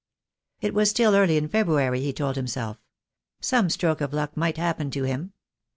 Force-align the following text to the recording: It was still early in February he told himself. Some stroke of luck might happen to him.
It 0.61 0.73
was 0.73 0.89
still 0.89 1.13
early 1.13 1.37
in 1.37 1.47
February 1.47 2.01
he 2.01 2.11
told 2.11 2.35
himself. 2.35 2.79
Some 3.39 3.69
stroke 3.69 4.01
of 4.01 4.13
luck 4.13 4.35
might 4.35 4.57
happen 4.57 4.89
to 4.89 5.03
him. 5.03 5.33